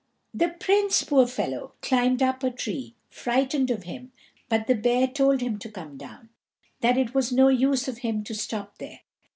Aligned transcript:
The 0.33 0.49
Prince, 0.59 1.03
poor 1.03 1.27
fellow, 1.27 1.73
climbed 1.83 2.23
up 2.23 2.41
a 2.43 2.49
tree, 2.49 2.95
frightened 3.11 3.69
of 3.69 3.83
him, 3.83 4.11
but 4.49 4.65
the 4.65 4.73
bear 4.73 5.05
told 5.05 5.41
him 5.41 5.59
to 5.59 5.69
come 5.69 5.95
down, 5.95 6.29
that 6.79 6.97
it 6.97 7.13
was 7.13 7.31
no 7.31 7.49
use 7.49 7.87
of 7.87 7.99
him 7.99 8.23
to 8.23 8.33
stop 8.33 8.79
there. 8.79 9.01